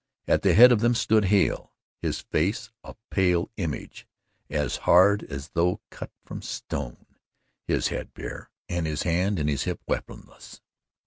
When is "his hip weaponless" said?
9.47-10.59